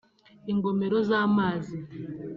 [0.51, 1.77] ingomero z’amazi